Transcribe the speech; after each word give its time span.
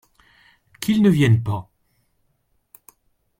Qu’il 0.79 1.03
ne 1.03 1.11
vienne 1.11 1.43
pas. 1.43 1.69